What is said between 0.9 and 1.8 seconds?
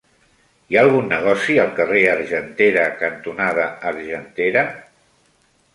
negoci al